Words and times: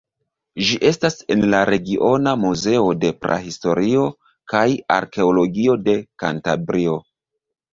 Ĝi 0.67 0.77
estas 0.91 1.17
en 1.35 1.43
la 1.53 1.59
Regiona 1.69 2.33
Muzeo 2.47 2.87
de 3.03 3.13
Prahistorio 3.25 4.07
kaj 4.55 4.65
Arkeologio 4.97 5.77
de 5.91 5.99
Kantabrio. 6.25 6.99